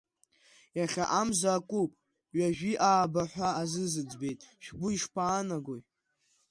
[0.77, 1.91] Иахьа амза акуп,
[2.37, 5.81] ҩажәи ааба ҳәа азызыӡбеит, шәгәы ишԥаанагои?